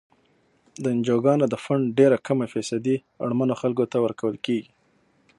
د 0.83 0.85
انجوګانو 0.95 1.45
د 1.49 1.55
فنډ 1.63 1.85
ډیره 1.99 2.17
کمه 2.27 2.45
فیصدي 2.53 2.95
اړمنو 3.23 3.53
خلکو 3.61 3.83
ته 3.91 3.97
ورکول 4.05 4.35
کیږي. 4.45 4.69